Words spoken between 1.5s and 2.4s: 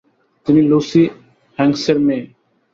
হ্যাঙ্কসের মেয়ে।